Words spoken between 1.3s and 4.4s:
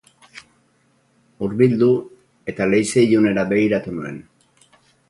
Hurbildu, eta leize ilunera begiratu nuen.